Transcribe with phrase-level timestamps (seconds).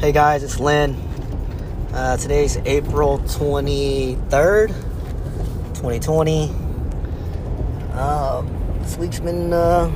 [0.00, 0.94] Hey guys, it's Lynn.
[1.92, 4.68] Uh, today's April 23rd,
[5.74, 6.44] 2020.
[7.92, 9.92] Um, this week's been uh,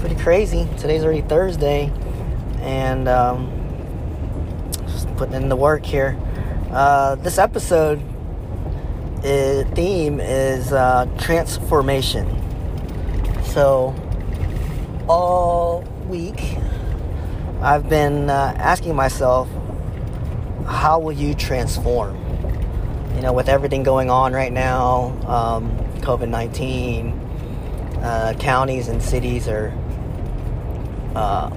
[0.00, 0.68] pretty crazy.
[0.76, 1.90] Today's already Thursday,
[2.60, 3.50] and um,
[4.82, 6.18] just putting in the work here.
[6.70, 8.02] Uh, this episode
[9.24, 12.26] is, theme is uh, transformation.
[13.42, 13.94] So,
[15.08, 16.58] all week
[17.60, 19.48] I've been uh, asking myself,
[20.64, 22.16] how will you transform?
[23.16, 27.10] You know, with everything going on right now, um, COVID 19,
[28.00, 29.76] uh, counties and cities are,
[31.16, 31.50] uh,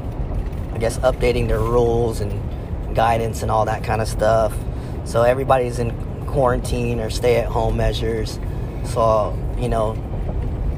[0.73, 4.55] I guess, updating their rules and guidance and all that kind of stuff.
[5.03, 5.91] So everybody's in
[6.25, 8.39] quarantine or stay at home measures.
[8.85, 9.95] So, you know,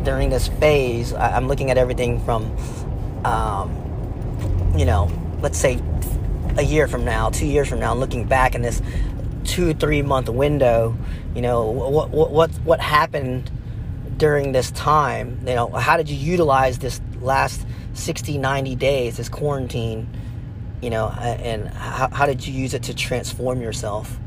[0.04, 2.52] during this phase, I- I'm looking at everything from,
[3.24, 3.72] um,
[4.76, 5.08] you know,
[5.44, 5.78] let's say
[6.58, 8.82] a year from now, two years from now, looking back in this
[9.44, 10.98] two, three month window,
[11.36, 13.52] you know, what, what, what, what happened
[14.16, 15.38] during this time?
[15.46, 20.08] You know, how did you utilize this last 60, 90 days, this quarantine,
[20.82, 24.18] you know, and how, how did you use it to transform yourself?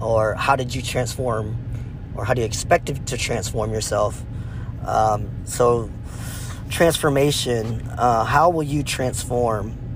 [0.00, 1.56] Or how did you transform,
[2.16, 4.24] or how do you expect to transform yourself?
[4.84, 5.88] Um, so,
[6.68, 9.87] transformation, uh, how will you transform?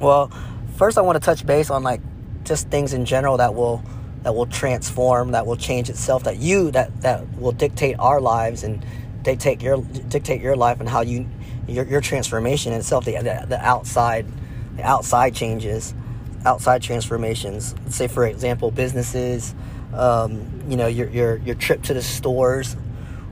[0.00, 0.32] Well,
[0.76, 2.00] first I want to touch base on like
[2.44, 3.82] just things in general that will
[4.22, 8.64] that will transform, that will change itself, that you that that will dictate our lives
[8.64, 8.84] and
[9.22, 11.28] dictate your dictate your life and how you
[11.68, 14.26] your, your transformation itself, the, the the outside
[14.76, 15.94] the outside changes,
[16.46, 17.74] outside transformations.
[17.84, 19.54] Let's say for example, businesses,
[19.92, 22.74] um, you know, your your your trip to the stores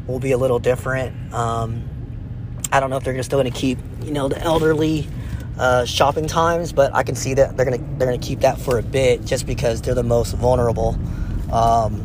[0.07, 1.33] will be a little different.
[1.33, 1.89] Um,
[2.71, 5.09] I don't know if they're still going to keep, you know, the elderly
[5.59, 8.79] uh, shopping times, but I can see that they're gonna they're gonna keep that for
[8.79, 10.99] a bit just because they're the most vulnerable.
[11.53, 12.05] Um,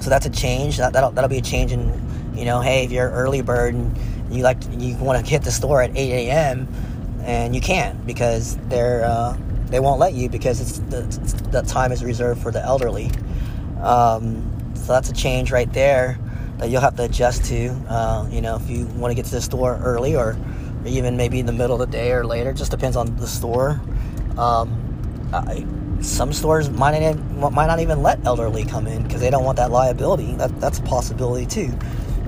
[0.00, 0.76] so that's a change.
[0.76, 3.96] That that'll, that'll be a change in, you know, hey, if you're early bird and
[4.30, 6.68] you like you want to hit the store at 8 a.m.
[7.22, 9.36] and you can't because they're uh,
[9.66, 11.02] they won't let you because it's the,
[11.50, 13.10] the time is reserved for the elderly.
[13.82, 16.18] Um, so that's a change right there
[16.58, 17.68] that you'll have to adjust to.
[17.88, 20.36] Uh, you know, if you want to get to the store early or
[20.86, 22.52] even maybe in the middle of the day or later.
[22.52, 23.80] Just depends on the store.
[24.36, 25.66] Um, I,
[26.00, 29.56] some stores might not, might not even let elderly come in because they don't want
[29.56, 30.34] that liability.
[30.34, 31.72] That, that's a possibility too,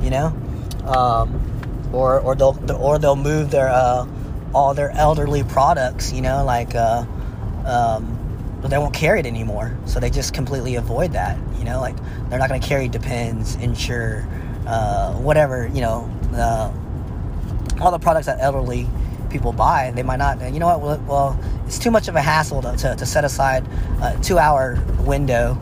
[0.03, 0.27] you know.
[0.85, 1.47] Um,
[1.93, 4.07] or or they'll or they'll move their uh,
[4.55, 7.05] all their elderly products, you know, like uh,
[7.65, 8.17] um,
[8.65, 9.77] they won't carry it anymore.
[9.87, 11.81] So they just completely avoid that, you know.
[11.81, 11.97] Like
[12.29, 14.27] they're not going to carry Depends, Ensure,
[14.67, 16.11] uh, whatever, you know.
[16.35, 16.73] Uh,
[17.81, 18.87] all the products that elderly
[19.31, 20.53] people buy, they might not.
[20.53, 20.81] You know what?
[20.81, 23.65] Well, well it's too much of a hassle to, to, to set aside
[24.03, 25.59] a two-hour window.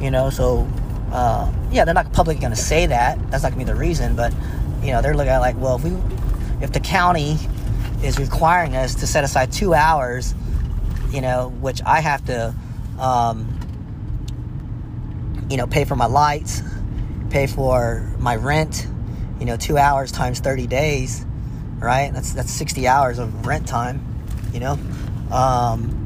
[0.00, 0.66] You know, so
[1.12, 3.18] uh, yeah, they're not publicly going to say that.
[3.30, 4.32] That's not going to be the reason, but
[4.82, 5.96] you know, they're looking at like, well, if we,
[6.62, 7.36] if the county
[8.02, 10.34] is requiring us to set aside two hours,
[11.10, 12.54] you know, which I have to,
[12.98, 13.58] um,
[15.50, 16.62] you know, pay for my lights,
[17.28, 18.86] pay for my rent,
[19.38, 21.26] you know, two hours times 30 days
[21.80, 22.12] right?
[22.12, 24.04] That's that's 60 hours of rent time,
[24.52, 24.78] you know.
[25.32, 25.96] Um,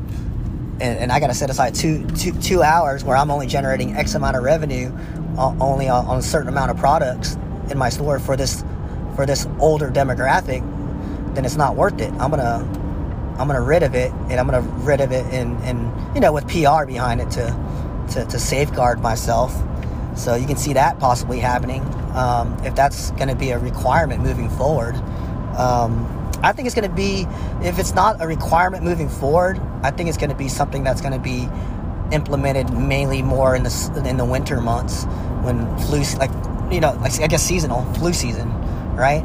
[0.81, 3.97] and, and I got to set aside two, two, two hours where I'm only generating
[3.97, 4.93] X amount of revenue,
[5.39, 7.37] only on, on, a certain amount of products
[7.71, 8.65] in my store for this
[9.17, 10.63] for this older demographic.
[11.35, 12.13] Then it's not worth it.
[12.15, 12.65] I'm gonna
[13.39, 16.33] I'm gonna rid of it, and I'm gonna rid of it, and and you know
[16.33, 19.55] with PR behind it to to, to safeguard myself.
[20.17, 21.83] So you can see that possibly happening
[22.15, 24.95] um, if that's going to be a requirement moving forward.
[25.57, 27.27] Um, I think it's going to be,
[27.63, 31.01] if it's not a requirement moving forward, I think it's going to be something that's
[31.01, 31.49] going to be
[32.13, 35.05] implemented mainly more in the in the winter months
[35.43, 36.31] when flu, like
[36.71, 38.53] you know, like I guess seasonal flu season,
[38.95, 39.25] right?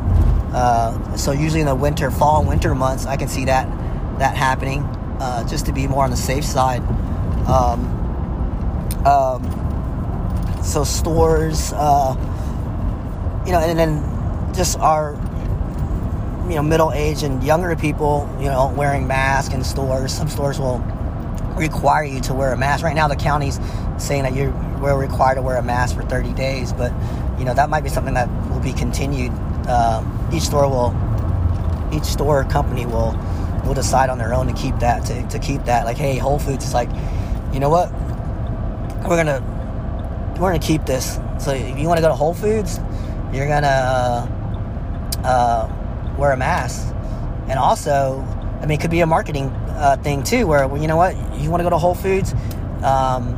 [0.54, 3.68] Uh, so usually in the winter, fall, winter months, I can see that
[4.20, 4.84] that happening,
[5.20, 6.82] uh, just to be more on the safe side.
[7.48, 7.96] Um,
[9.06, 12.16] um, so stores, uh,
[13.46, 15.16] you know, and then just our
[16.50, 20.14] you know middle aged and younger people you know wearing masks in stores.
[20.14, 20.80] Some stores will
[21.56, 22.84] require you to wear a mask.
[22.84, 23.60] Right now the county's
[23.98, 26.92] saying that you're we're required to wear a mask for 30 days but
[27.38, 29.32] you know that might be something that will be continued.
[29.68, 30.04] Uh,
[30.34, 30.96] each store will
[31.94, 33.18] each store company will
[33.66, 35.86] will decide on their own to keep that to, to keep that.
[35.86, 36.90] Like hey whole foods is like
[37.54, 37.92] you know what?
[39.08, 39.42] We're gonna
[40.40, 41.20] we're gonna keep this.
[41.40, 42.80] So if you want to go to whole foods
[43.34, 44.28] you're gonna uh,
[45.24, 45.79] uh,
[46.20, 46.94] wear a mask.
[47.48, 48.20] And also,
[48.62, 51.16] I mean, it could be a marketing uh, thing too, where well, you know what,
[51.40, 52.34] you want to go to Whole Foods.
[52.84, 53.36] Um,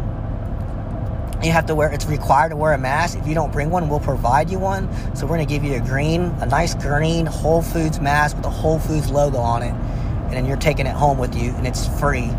[1.43, 3.17] you have to wear it's required to wear a mask.
[3.17, 4.87] If you don't bring one we'll provide you one.
[5.15, 8.43] So we're going to give you a green a nice green whole foods mask with
[8.43, 9.73] the whole foods logo on it.
[9.73, 12.29] And then you're taking it home with you and it's free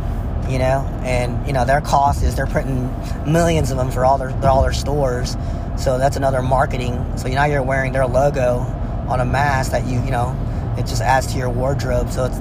[0.48, 0.86] you know?
[1.02, 2.90] And you know their cost is they're printing
[3.30, 5.36] millions of them for all their all their stores.
[5.76, 7.16] So that's another marketing.
[7.16, 8.60] So now you're wearing their logo
[9.08, 10.36] on a mask that you you know
[10.76, 12.10] it just adds to your wardrobe.
[12.10, 12.38] So it's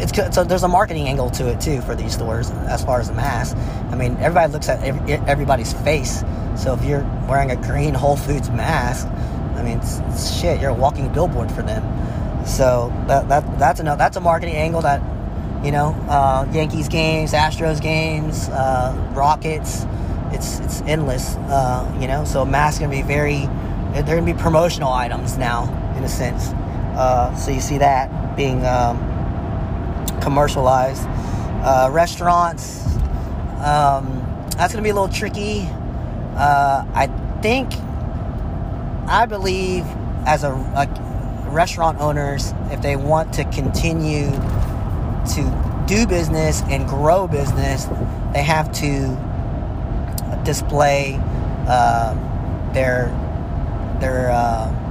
[0.00, 3.00] it's, it's so there's a marketing angle to it too for these stores as far
[3.00, 3.56] as the mask.
[3.90, 6.24] I mean, everybody looks at every, everybody's face.
[6.56, 9.06] So if you're wearing a green Whole Foods mask,
[9.56, 10.60] I mean, it's, it's shit.
[10.60, 11.84] You're a walking billboard for them.
[12.46, 15.02] So that, that that's another that's a marketing angle that
[15.64, 19.86] you know uh, Yankees games, Astros games, uh, Rockets.
[20.32, 21.36] It's it's endless.
[21.36, 23.48] Uh, you know, so masks gonna be very.
[23.92, 26.48] They're gonna be promotional items now a sense.
[26.96, 28.96] Uh, so you see that being um,
[30.22, 31.06] commercialized.
[31.62, 32.86] Uh, restaurants,
[33.64, 34.22] um,
[34.56, 35.68] that's going to be a little tricky.
[36.36, 37.08] Uh, I
[37.42, 37.72] think,
[39.08, 39.84] I believe,
[40.26, 47.26] as a, a restaurant owners, if they want to continue to do business and grow
[47.26, 47.86] business,
[48.32, 49.16] they have to
[50.44, 51.18] display
[51.68, 52.14] uh,
[52.72, 53.08] their
[54.00, 54.85] their uh,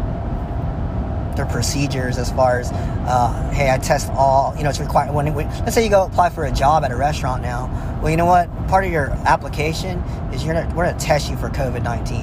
[1.36, 5.14] their procedures as far as, uh, hey, I test all, you know, it's required.
[5.14, 8.00] When, when, let's say you go apply for a job at a restaurant now.
[8.02, 8.50] Well, you know what?
[8.68, 10.00] Part of your application
[10.34, 12.22] is you're gonna, we're going to test you for COVID 19.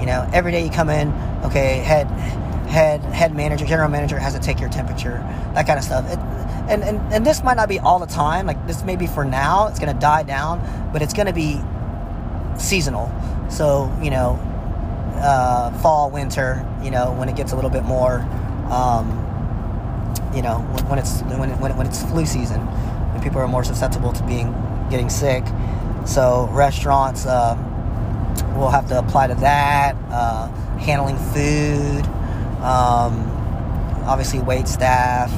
[0.00, 1.12] You know, every day you come in,
[1.44, 2.06] okay, head,
[2.68, 5.18] head, head manager, general manager has to take your temperature,
[5.54, 6.10] that kind of stuff.
[6.10, 6.18] It,
[6.70, 8.46] and, and, and this might not be all the time.
[8.46, 11.32] Like this may be for now, it's going to die down, but it's going to
[11.32, 11.60] be
[12.56, 13.10] seasonal.
[13.50, 14.38] So, you know,
[15.16, 18.20] uh, fall, winter, you know, when it gets a little bit more,
[18.70, 19.08] um,
[20.34, 22.60] you know, when, when it's when, when, when it's flu season,
[23.12, 24.54] when people are more susceptible to being
[24.90, 25.44] getting sick.
[26.06, 27.56] So restaurants uh,
[28.56, 29.96] will have to apply to that.
[30.10, 30.48] Uh,
[30.78, 32.04] handling food,
[32.62, 33.28] um,
[34.06, 35.30] obviously wait staff.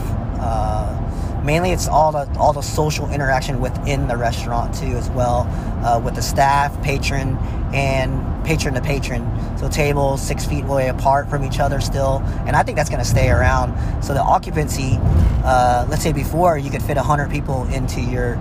[1.45, 5.47] Mainly, it's all the all the social interaction within the restaurant too, as well,
[5.85, 7.37] uh, with the staff, patron,
[7.73, 9.29] and patron to patron.
[9.59, 13.03] So tables six feet away apart from each other still, and I think that's going
[13.03, 13.75] to stay around.
[14.05, 14.99] So the occupancy,
[15.45, 18.37] uh, let's say before you could fit hundred people into your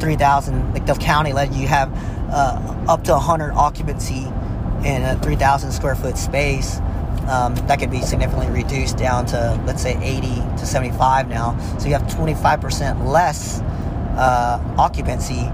[0.00, 1.90] 3,000, like the county let you have
[2.30, 4.26] uh, up to 100 occupancy
[4.84, 6.78] in a 3,000 square foot space.
[7.28, 10.26] Um, that could be significantly reduced down to let's say 80
[10.58, 11.58] to 75 now.
[11.78, 13.60] So you have 25% less
[14.16, 15.50] uh, occupancy,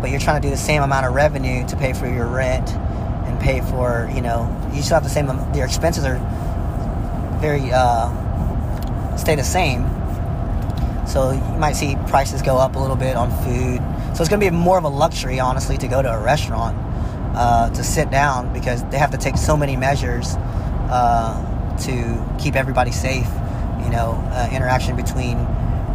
[0.00, 2.70] but you're trying to do the same amount of revenue to pay for your rent
[2.70, 6.18] and pay for, you know, you still have the same, your expenses are
[7.40, 9.82] very, uh, stay the same.
[11.06, 13.78] So you might see prices go up a little bit on food.
[14.14, 16.76] So it's going to be more of a luxury, honestly, to go to a restaurant
[17.34, 20.36] uh, to sit down because they have to take so many measures
[20.88, 23.28] uh, to keep everybody safe.
[23.84, 25.46] You know, uh, interaction between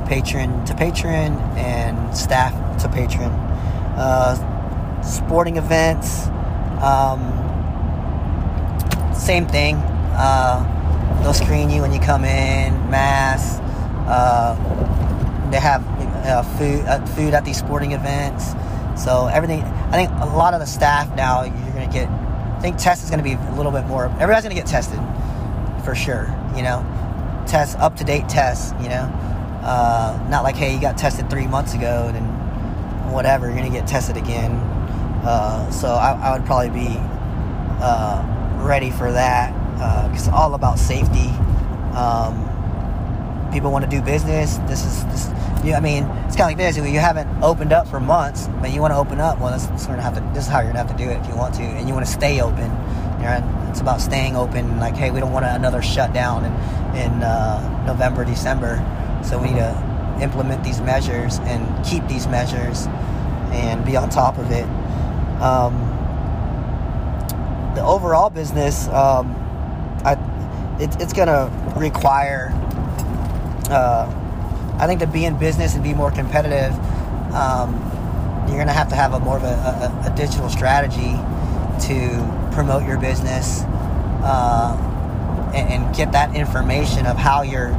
[0.08, 3.32] patron to patron and staff to patron.
[3.98, 6.28] Uh, sporting events,
[6.82, 7.22] um,
[9.14, 9.76] same thing.
[10.16, 13.60] Uh, they'll screen you when you come in, masks.
[14.08, 14.56] Uh,
[15.52, 15.84] they have
[16.58, 18.54] food food at these sporting events.
[18.96, 19.62] So everything.
[19.64, 22.10] I think a lot of the staff now you're gonna get.
[22.64, 24.06] Think test is gonna be a little bit more.
[24.06, 25.00] Everybody's gonna get tested
[25.86, 26.34] for sure.
[26.56, 26.82] You know,
[27.46, 28.74] test up to date tests.
[28.82, 29.12] You know,
[29.64, 32.24] uh, not like hey you got tested three months ago and then
[33.14, 34.52] whatever you're gonna get tested again
[35.24, 36.96] uh, so I, I, would probably be
[37.80, 41.28] uh, ready for that uh, it's all about safety.
[41.94, 42.50] Um,
[43.52, 44.58] people want to do business.
[44.70, 45.28] This is this.
[45.64, 46.78] Yeah, I mean, it's kind of like this.
[46.78, 49.40] You haven't opened up for months, but you want to open up.
[49.40, 50.22] Well, gonna have to.
[50.34, 51.94] This is how you're gonna have to do it if you want to, and you
[51.94, 52.70] want to stay open.
[53.22, 53.30] You
[53.70, 54.80] it's about staying open.
[54.80, 56.54] Like, hey, we don't want another shutdown in
[57.00, 58.84] in uh, November, December.
[59.24, 62.88] So we need to implement these measures and keep these measures
[63.52, 64.66] and be on top of it.
[65.42, 65.74] Um,
[67.76, 69.36] the overall business, um,
[70.06, 70.14] I,
[70.80, 72.52] it, it's going to require,
[73.70, 74.06] uh,
[74.80, 76.74] I think, to be in business and be more competitive.
[77.34, 77.74] Um,
[78.48, 81.14] you're going to have to have a more of a, a, a digital strategy
[81.88, 83.62] to promote your business
[84.24, 84.76] uh,
[85.56, 87.72] and, and get that information of how you're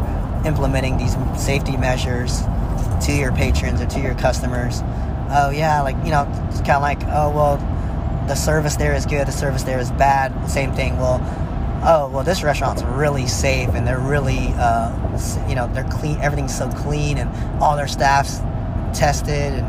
[0.45, 2.43] implementing these safety measures
[3.05, 4.81] to your patrons or to your customers
[5.35, 7.57] oh yeah, like you know, it's kind of like oh well,
[8.27, 10.49] the service there is good, the service there is bad.
[10.49, 10.97] Same thing.
[10.99, 11.21] Well,
[11.85, 14.91] oh well this restaurant's really safe and they're really uh,
[15.49, 17.29] you know they're clean everything's so clean and
[17.63, 18.39] all their staff's
[18.99, 19.67] tested and,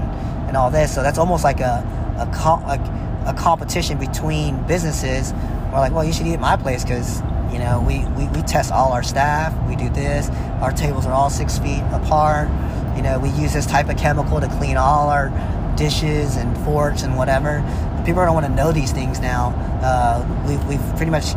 [0.48, 0.94] and all this.
[0.94, 1.84] So that's almost like a
[2.18, 5.34] a, a, a competition between businesses.
[5.72, 7.22] We're like well you should eat at my place because
[7.52, 9.54] you know we, we, we test all our staff.
[9.68, 10.30] We do this.
[10.62, 12.50] Our tables are all six feet apart.
[12.96, 15.30] You know we use this type of chemical to clean all our
[15.76, 17.62] dishes and forks and whatever.
[18.06, 19.50] People don't want to know these things now.
[19.82, 21.34] Uh, we, we've pretty much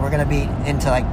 [0.00, 1.04] we're going to be into like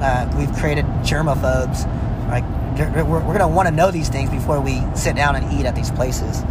[0.00, 1.86] uh, we've created germaphobes.
[2.28, 2.44] Like
[2.78, 5.66] we're, we're going to want to know these things before we sit down and eat
[5.66, 6.42] at these places.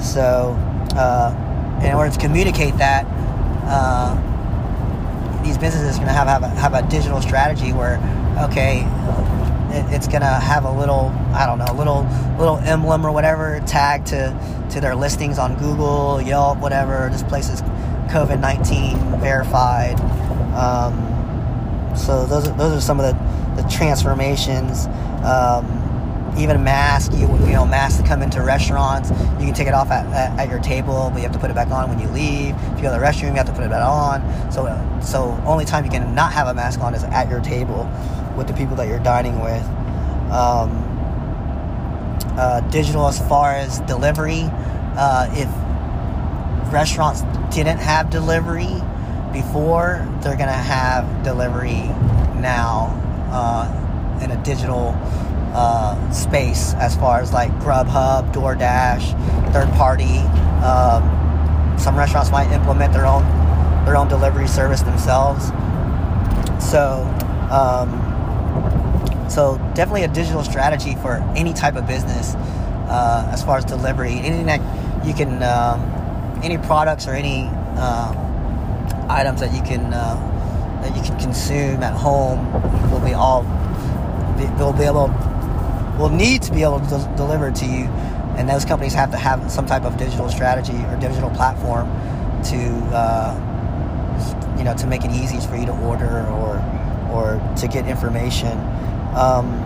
[0.00, 0.56] So
[0.96, 3.06] uh, in order to communicate that
[3.66, 4.14] uh,
[5.42, 7.98] these businesses are going to have, have, a, have a digital strategy where
[8.48, 8.80] okay
[9.70, 12.02] it, it's going to have a little i don't know little
[12.38, 14.36] little emblem or whatever tag to
[14.70, 17.08] to their listings on google yelp whatever.
[17.10, 17.62] This place is
[18.10, 20.00] covid-19 verified.
[20.54, 21.13] Um,
[21.96, 24.86] so those are, those are some of the, the transformations.
[25.24, 25.80] Um,
[26.36, 29.90] even mask, you, you know, masks that come into restaurants, you can take it off
[29.90, 32.08] at, at, at, your table, but you have to put it back on when you
[32.08, 32.56] leave.
[32.72, 34.50] If you go to the restroom, you have to put it back on.
[34.50, 34.64] So,
[35.00, 37.88] so only time you can not have a mask on is at your table
[38.36, 39.62] with the people that you're dining with.
[40.32, 40.90] Um,
[42.36, 44.42] uh, digital as far as delivery,
[44.96, 45.48] uh, if
[46.72, 47.22] restaurants
[47.54, 48.82] didn't have delivery,
[49.34, 51.82] before, they're going to have delivery
[52.40, 52.88] now
[53.30, 54.96] uh, in a digital
[55.52, 60.18] uh, space as far as like Grubhub, DoorDash, third party.
[60.64, 63.22] Um, some restaurants might implement their own
[63.84, 65.48] their own delivery service themselves.
[66.58, 67.02] So,
[67.50, 68.00] um,
[69.28, 72.34] so definitely a digital strategy for any type of business
[72.88, 74.12] uh, as far as delivery.
[74.12, 78.23] Anything that you can, um, any products or any uh,
[79.08, 82.52] items that you can uh, that you can consume at home
[82.90, 83.42] will be all
[84.58, 85.08] will be able
[85.98, 87.84] will need to be able to de- deliver to you,
[88.36, 91.86] and those companies have to have some type of digital strategy or digital platform
[92.44, 92.58] to
[92.94, 93.34] uh,
[94.58, 96.58] you know to make it easy for you to order or
[97.12, 98.58] or to get information.
[99.14, 99.60] Um,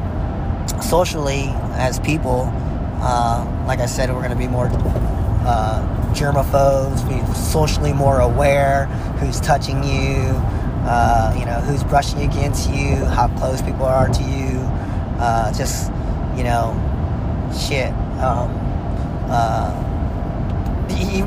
[0.83, 1.45] socially,
[1.79, 2.51] as people,
[3.01, 4.69] uh, like I said, we're going to be more
[5.49, 5.81] uh,
[6.13, 8.85] germaphobes, be socially more aware,
[9.19, 10.21] who's touching you,
[10.85, 14.59] uh, you know, who's brushing against you, how close people are to you,
[15.19, 15.91] uh, just,
[16.37, 16.77] you know,
[17.59, 17.89] shit.
[18.21, 18.51] Um,
[19.31, 19.73] uh,
[21.13, 21.25] you,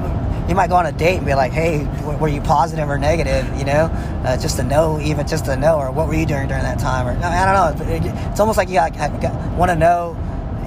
[0.48, 1.86] you might go on a date and be like, hey,
[2.20, 3.90] were you positive or negative, you know,
[4.24, 6.78] uh, just to know, even just to know, or what were you doing during that
[6.78, 7.96] time, or I don't know.
[8.30, 10.16] It's almost like you want to know,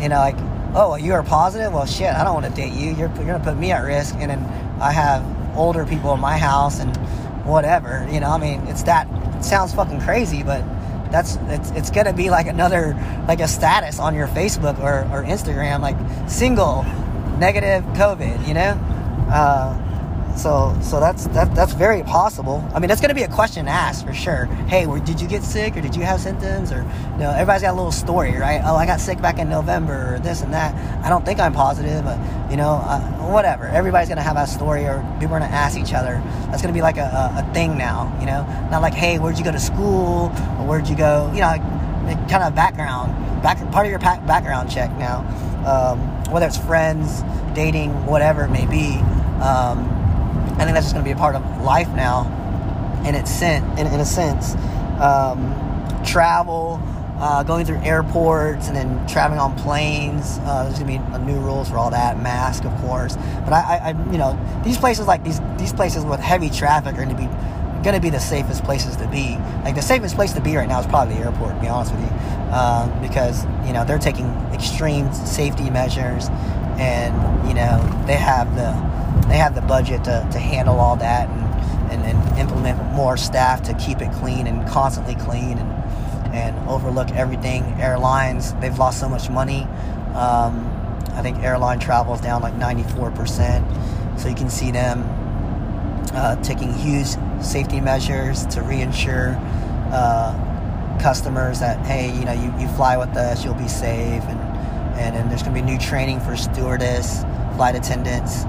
[0.00, 0.36] you know, like
[0.74, 1.72] oh, you are positive?
[1.72, 2.90] Well, shit, I don't want to date you.
[2.90, 4.16] You're, you're going to put me at risk.
[4.18, 4.38] And then
[4.80, 5.24] I have
[5.56, 6.94] older people in my house and
[7.46, 8.06] whatever.
[8.10, 10.64] You know, I mean, it's that, it sounds fucking crazy, but
[11.10, 12.94] that's, it's, it's going to be like another,
[13.28, 15.96] like a status on your Facebook or, or Instagram, like
[16.28, 16.82] single,
[17.38, 18.78] negative COVID, you know?
[19.30, 19.80] Uh,
[20.36, 22.66] so so that's that, that's very possible.
[22.74, 24.46] I mean, that's going to be a question asked for sure.
[24.66, 27.72] Hey, did you get sick or did you have symptoms or you know, everybody's got
[27.72, 28.60] a little story, right?
[28.64, 30.74] Oh, I got sick back in November or this and that.
[31.04, 32.18] I don't think I'm positive, but
[32.50, 33.00] you know, uh,
[33.30, 33.66] whatever.
[33.66, 36.20] Everybody's going to have a story or people are going to ask each other.
[36.46, 37.02] That's going to be like a,
[37.36, 38.44] a, a, thing now, you know?
[38.70, 42.28] Not like, hey, where'd you go to school or where'd you go, you know, like,
[42.28, 43.12] kind of background,
[43.42, 45.20] back part of your background check now.
[45.66, 45.98] Um,
[46.30, 47.22] whether it's friends,
[47.54, 48.98] dating, whatever it may be.
[49.40, 49.93] Um,
[50.54, 52.24] I think that's just going to be a part of life now,
[53.06, 54.54] in its in, in a sense.
[55.00, 55.52] Um,
[56.04, 56.80] travel,
[57.18, 60.38] uh, going through airports, and then traveling on planes.
[60.42, 62.20] Uh, there's going to be new rules for all that.
[62.22, 63.16] Mask, of course.
[63.44, 67.04] But I, I, you know, these places like these these places with heavy traffic are
[67.04, 67.28] going to be
[67.82, 69.36] going to be the safest places to be.
[69.62, 71.54] Like the safest place to be right now is probably the airport.
[71.54, 72.10] To be honest with you,
[72.50, 76.28] uh, because you know they're taking extreme safety measures,
[76.78, 77.14] and
[77.48, 78.93] you know they have the
[79.28, 83.62] they have the budget to, to handle all that and, and, and implement more staff
[83.62, 87.62] to keep it clean and constantly clean and, and overlook everything.
[87.80, 89.62] Airlines, they've lost so much money.
[90.14, 90.70] Um,
[91.12, 94.20] I think airline travel is down like 94%.
[94.20, 95.04] So you can see them
[96.12, 97.08] uh, taking huge
[97.40, 99.36] safety measures to reinsure
[99.92, 104.22] uh, customers that, hey, you know, you, you fly with us, you'll be safe.
[104.24, 104.40] And,
[104.98, 107.22] and, and there's going to be new training for stewardess,
[107.56, 108.44] flight attendants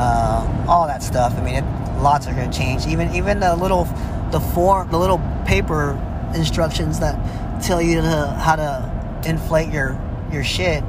[0.00, 1.34] uh, all that stuff.
[1.36, 1.64] I mean, it,
[2.00, 2.86] lots are going to change.
[2.86, 3.84] Even even the little
[4.32, 5.98] the form, the little paper
[6.34, 7.16] instructions that
[7.62, 10.00] tell you to, how to inflate your
[10.32, 10.82] your shit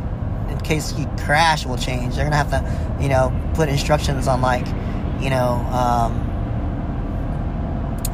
[0.49, 2.15] in case you crash will change.
[2.15, 4.65] They're gonna have to, you know, put instructions on like,
[5.21, 6.27] you know, um,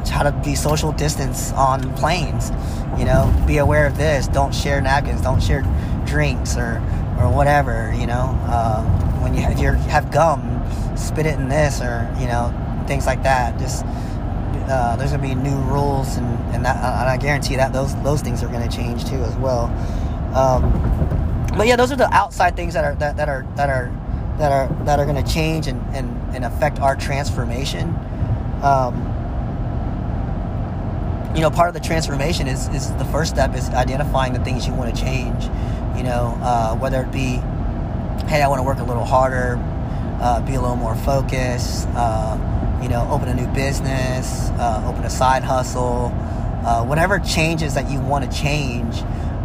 [0.08, 2.50] how to be social distance on planes.
[2.98, 4.26] You know, be aware of this.
[4.26, 5.20] Don't share napkins.
[5.20, 5.62] Don't share
[6.06, 6.82] drinks or
[7.20, 7.94] or whatever.
[7.96, 8.82] You know, uh,
[9.20, 10.40] when you have, you have gum,
[10.98, 12.52] spit it in this or you know
[12.86, 13.58] things like that.
[13.58, 13.84] Just
[14.68, 18.20] uh, there's gonna be new rules and and, that, and I guarantee that those those
[18.20, 19.66] things are gonna change too as well.
[20.34, 20.62] Um,
[21.56, 23.90] but yeah, those are the outside things that are that, that are that are
[24.38, 27.88] that are that are to change and, and, and affect our transformation.
[28.62, 28.94] Um,
[31.34, 34.66] you know, part of the transformation is, is the first step is identifying the things
[34.66, 35.44] you want to change.
[35.96, 37.40] You know, uh, whether it be,
[38.26, 39.56] hey, I want to work a little harder,
[40.20, 42.36] uh, be a little more focused, uh,
[42.82, 46.12] you know, open a new business, uh, open a side hustle,
[46.64, 49.02] uh, whatever changes that you want to change,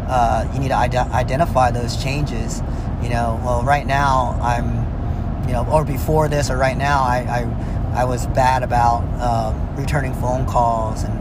[0.07, 2.61] uh, you need to ide- identify those changes.
[3.01, 7.45] You know, well, right now I'm, you know, or before this or right now I,
[7.93, 11.13] I, I was bad about um, returning phone calls and,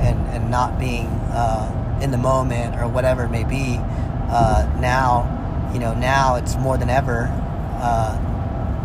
[0.00, 3.78] and, and not being uh, in the moment or whatever it may be.
[4.80, 7.28] Now, you know, now it's more than ever.
[7.82, 8.29] Uh,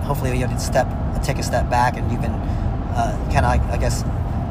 [0.06, 0.88] hopefully, you can step,
[1.24, 4.04] take a step back, and you can uh, kind of, I guess,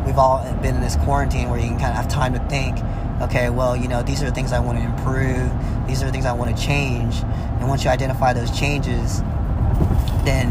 [0.04, 2.78] we've all been in this quarantine where you can kind of have time to think
[3.22, 5.50] okay, well, you know, these are the things I want to improve,
[5.86, 7.16] these are the things I want to change.
[7.58, 9.20] And once you identify those changes,
[10.24, 10.50] then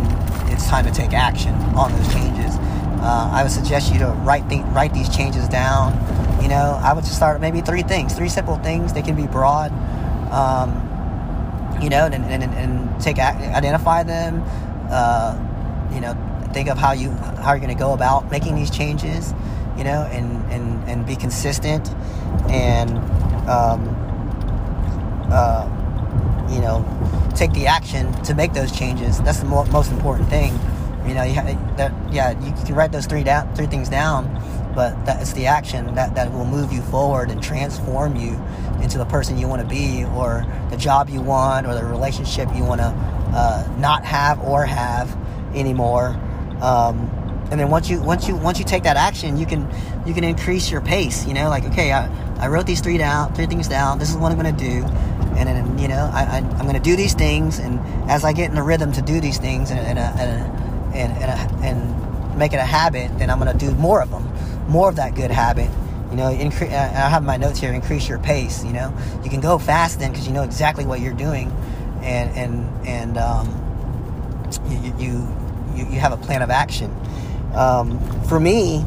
[0.51, 2.55] it's time to take action on those changes.
[3.01, 5.93] Uh, I would suggest you to write th- write these changes down.
[6.41, 8.93] You know, I would just start maybe three things, three simple things.
[8.93, 9.71] They can be broad.
[10.31, 10.89] Um,
[11.81, 14.41] you know, and, and, and take identify them.
[14.89, 15.37] Uh,
[15.93, 16.13] you know,
[16.53, 19.33] think of how you how you're going to go about making these changes
[19.77, 21.89] you know, and, and, and be consistent
[22.49, 22.97] and,
[23.49, 23.89] um,
[25.31, 25.67] uh,
[26.51, 26.85] you know,
[27.35, 29.19] take the action to make those changes.
[29.21, 30.53] That's the mo- most important thing.
[31.07, 34.29] You know, you ha- that, yeah, you can write those three down, three things down,
[34.75, 38.39] but that's the action that, that will move you forward and transform you
[38.81, 42.47] into the person you want to be, or the job you want, or the relationship
[42.55, 45.15] you want to uh, not have or have
[45.55, 46.09] anymore.
[46.61, 47.09] Um,
[47.51, 49.69] and then once you once you once you take that action you can
[50.07, 53.33] you can increase your pace you know like okay i, I wrote these three down
[53.35, 54.83] three things down this is what i'm to do.
[55.35, 58.49] And then you know I, I, am to do these things and as i get
[58.49, 62.57] in the rhythm to do these things and and, and, and, and, and make it
[62.57, 64.31] a habit then i'm to do more of them
[64.67, 65.69] more of that good habit.
[66.11, 68.95] You know incre- i have my notes here increase your pace you know.
[69.23, 71.51] You can go fast then because you know exactly what you're doing
[72.03, 73.47] and and and um,
[74.69, 76.91] you, you you have a plan of action
[77.53, 78.83] um, for me,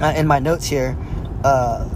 [0.00, 0.96] uh, in my notes here,
[1.44, 1.88] uh,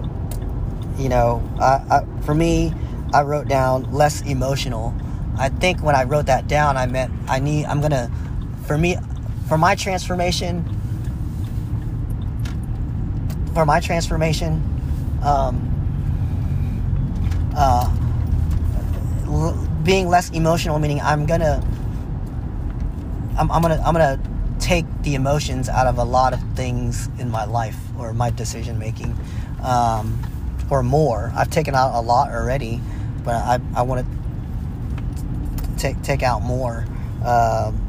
[0.99, 2.75] you know, I, I, for me,
[3.15, 4.95] I wrote down less emotional.
[5.39, 8.11] I think when I wrote that down, I meant I need, I'm gonna,
[8.67, 8.97] for me,
[9.49, 10.65] for my transformation,
[13.55, 14.55] for my transformation,
[15.23, 15.73] um,
[17.57, 17.95] uh,
[19.87, 21.65] being less emotional, meaning I'm gonna,
[23.39, 24.21] I'm, I'm gonna, I'm gonna
[24.59, 28.79] take the emotions out of a lot of things in my life or my decision
[28.79, 29.17] making
[29.63, 30.21] um,
[30.69, 31.33] or more.
[31.35, 32.81] I've taken out a lot already,
[33.25, 36.85] but I, I want to take, take out more.
[37.25, 37.83] Um,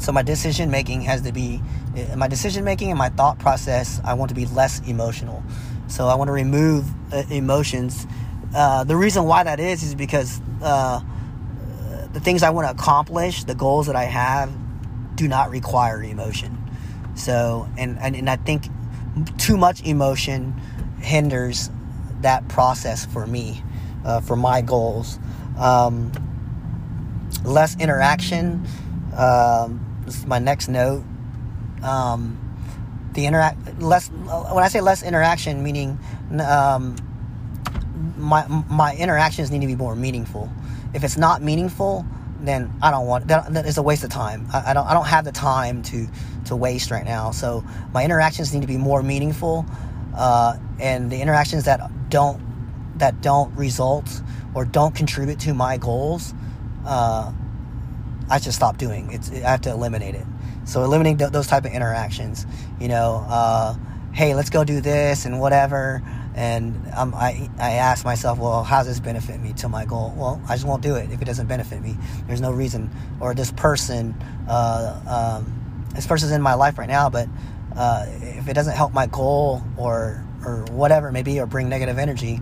[0.00, 1.60] so my decision making has to be
[2.16, 4.00] my decision making and my thought process.
[4.04, 5.42] I want to be less emotional.
[5.86, 8.06] So I want to remove uh, emotions.
[8.54, 11.00] Uh, the reason why that is is because uh,
[12.12, 14.52] the things I want to accomplish, the goals that I have,
[15.16, 16.56] do not require emotion.
[17.16, 18.66] So, and, and, and I think
[19.38, 20.54] too much emotion
[21.00, 21.70] hinders
[22.20, 23.62] that process for me,
[24.04, 25.18] uh, for my goals.
[25.58, 26.12] Um,
[27.44, 28.64] less interaction.
[29.16, 31.04] Um, this is my next note.
[31.82, 32.40] Um,
[33.12, 34.08] the interact less.
[34.08, 35.98] When I say less interaction, meaning
[36.40, 36.96] um,
[38.16, 40.50] my my interactions need to be more meaningful.
[40.92, 42.04] If it's not meaningful,
[42.40, 43.66] then I don't want that.
[43.66, 44.46] Is a waste of time.
[44.52, 44.86] I, I, don't.
[44.86, 46.06] I don't have the time to
[46.46, 47.30] to waste right now.
[47.30, 49.66] So my interactions need to be more meaningful,
[50.16, 51.80] uh, and the interactions that
[52.10, 52.40] don't
[52.98, 54.22] that don't result
[54.54, 56.32] or don't contribute to my goals,
[56.86, 57.32] uh,
[58.30, 59.12] I just stop doing.
[59.12, 60.26] It's I have to eliminate it.
[60.64, 62.46] So eliminating th- those type of interactions.
[62.80, 63.74] You know, uh,
[64.12, 66.02] hey, let's go do this and whatever
[66.34, 70.12] and I, I ask myself, well, how does this benefit me to my goal?
[70.16, 71.96] Well, I just won't do it if it doesn't benefit me.
[72.26, 72.90] There's no reason.
[73.20, 74.14] Or this person,
[74.48, 77.28] uh, um, this person's in my life right now, but
[77.76, 81.68] uh, if it doesn't help my goal or or whatever it may be, or bring
[81.70, 82.40] negative energy,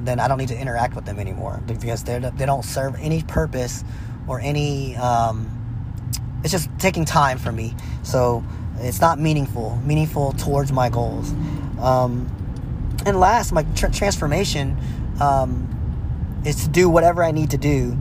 [0.00, 3.22] then I don't need to interact with them anymore because they they don't serve any
[3.22, 3.84] purpose
[4.28, 4.96] or any.
[4.96, 5.58] Um,
[6.42, 7.74] it's just taking time for me.
[8.02, 8.44] So
[8.78, 11.32] It's not meaningful, meaningful towards my goals.
[11.80, 12.26] Um,
[13.06, 14.76] and last, my tr- transformation
[15.20, 17.96] um, is to do whatever I need to do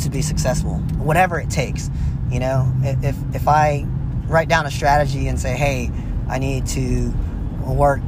[0.00, 1.90] to be successful, whatever it takes.
[2.30, 3.86] You know, if if I
[4.26, 5.90] write down a strategy and say, hey,
[6.28, 7.12] I need to
[7.66, 8.00] work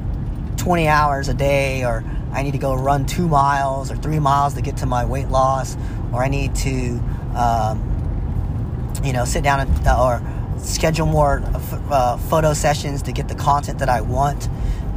[0.56, 4.54] 20 hours a day, or I need to go run two miles or three miles
[4.54, 5.76] to get to my weight loss,
[6.12, 7.00] or I need to,
[7.36, 11.42] um, you know, sit down and, uh, or schedule more
[11.90, 14.48] uh, photo sessions to get the content that I want,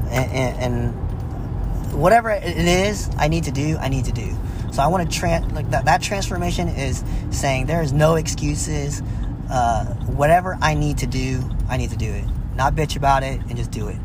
[0.10, 1.07] and, and
[1.98, 4.36] whatever it is I need to do, I need to do.
[4.72, 5.86] So I want to trans like that.
[5.86, 9.02] That transformation is saying there is no excuses.
[9.50, 12.26] Uh, whatever I need to do, I need to do it.
[12.56, 13.98] Not bitch about it and just do it.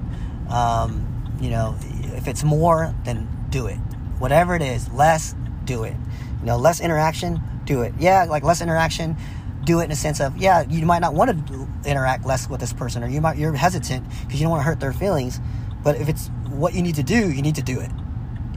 [0.49, 1.77] Um, you know,
[2.17, 3.77] if it's more, then do it.
[4.19, 5.95] Whatever it is, less, do it.
[6.41, 7.95] You know, less interaction, do it.
[7.99, 9.17] Yeah, like less interaction,
[9.65, 12.61] do it in a sense of yeah, you might not want to interact less with
[12.61, 15.41] this person, or you might you're hesitant because you don't want to hurt their feelings.
[15.83, 17.91] But if it's what you need to do, you need to do it.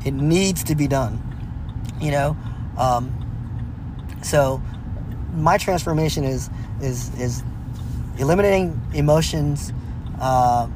[0.06, 1.22] It needs to be done.
[2.02, 2.38] You know,
[2.78, 3.12] um,
[4.22, 4.62] so
[5.34, 6.50] my transformation is
[6.82, 7.44] is is
[8.18, 9.74] eliminating emotions,
[10.20, 10.68] uh,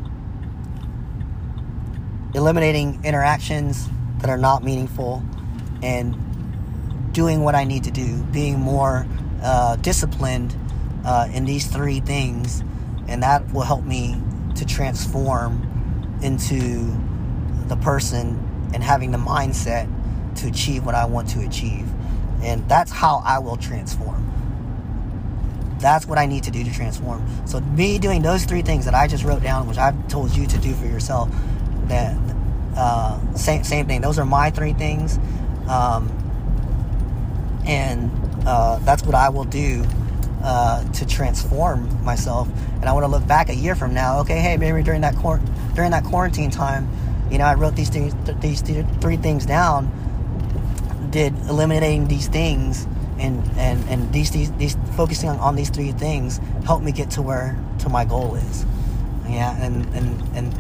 [2.34, 3.88] eliminating interactions
[4.20, 5.24] that are not meaningful,
[5.84, 6.16] and
[7.14, 9.06] doing what I need to do, being more
[9.44, 10.56] uh, disciplined
[11.06, 12.64] uh, in these three things,
[13.08, 14.22] and that will help me
[14.56, 15.66] to transform
[16.22, 16.94] into
[17.70, 19.90] the person and having the mindset
[20.38, 21.88] to achieve what I want to achieve.
[22.42, 24.26] And that's how I will transform.
[25.80, 27.26] That's what I need to do to transform.
[27.48, 30.46] So me doing those three things that I just wrote down, which I've told you
[30.48, 31.30] to do for yourself,
[31.88, 32.18] that
[32.76, 34.02] uh, same same thing.
[34.02, 35.18] Those are my three things,
[35.68, 36.10] um,
[37.66, 38.12] and
[38.46, 39.86] uh, that's what I will do
[40.44, 42.48] uh, to transform myself.
[42.76, 44.20] And I want to look back a year from now.
[44.20, 45.42] Okay, hey, maybe during that quor-
[45.76, 46.90] during that quarantine time,
[47.32, 49.92] you know, I wrote these things, these three things down.
[51.12, 52.88] Did eliminating these things
[53.20, 57.12] and and and these these, these focusing on, on these three things help me get
[57.12, 58.66] to where to my goal is.
[59.28, 60.54] Yeah, and and and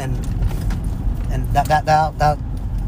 [0.00, 0.26] and
[1.30, 2.38] and that that that that,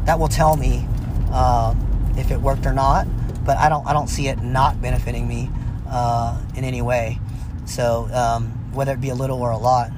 [0.05, 0.87] that will tell me
[1.31, 1.75] uh,
[2.17, 3.07] if it worked or not.
[3.45, 5.49] But I don't I don't see it not benefiting me
[5.87, 7.19] uh, in any way.
[7.65, 9.91] So um, whether it be a little or a lot.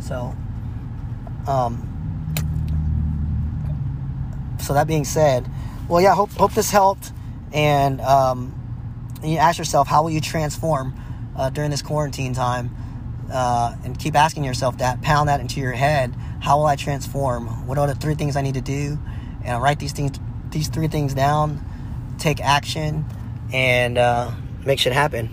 [0.00, 0.34] So
[1.46, 1.91] um,
[4.62, 5.48] so that being said,
[5.88, 7.12] well, yeah, hope hope this helped,
[7.52, 8.54] and um,
[9.22, 10.94] you ask yourself, how will you transform
[11.36, 12.74] uh, during this quarantine time?
[13.32, 16.14] Uh, and keep asking yourself that, pound that into your head.
[16.40, 17.66] How will I transform?
[17.66, 18.98] What are the three things I need to do?
[19.44, 20.18] And write these things,
[20.50, 21.64] these three things down.
[22.18, 23.04] Take action,
[23.52, 24.30] and uh,
[24.64, 25.30] make shit happen.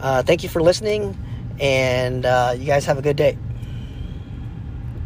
[0.00, 1.16] Uh, thank you for listening,
[1.58, 3.38] and uh, you guys have a good day.